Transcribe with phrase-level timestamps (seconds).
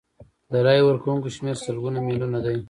[0.51, 2.57] د رایې ورکوونکو شمیر سلګونه میلیونه دی.